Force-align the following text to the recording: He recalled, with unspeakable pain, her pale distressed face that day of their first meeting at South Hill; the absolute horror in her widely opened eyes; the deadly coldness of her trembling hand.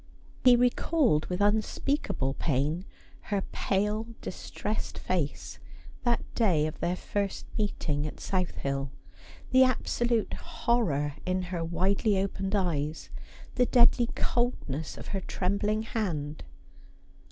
He 0.43 0.55
recalled, 0.55 1.27
with 1.27 1.41
unspeakable 1.41 2.33
pain, 2.33 2.85
her 3.29 3.43
pale 3.51 4.07
distressed 4.19 4.97
face 4.97 5.59
that 6.01 6.23
day 6.33 6.65
of 6.65 6.79
their 6.79 6.95
first 6.95 7.45
meeting 7.55 8.07
at 8.07 8.19
South 8.19 8.55
Hill; 8.55 8.89
the 9.51 9.63
absolute 9.63 10.33
horror 10.33 11.13
in 11.23 11.43
her 11.53 11.63
widely 11.63 12.17
opened 12.19 12.55
eyes; 12.55 13.11
the 13.53 13.67
deadly 13.67 14.09
coldness 14.15 14.97
of 14.97 15.09
her 15.09 15.21
trembling 15.21 15.83
hand. 15.83 16.45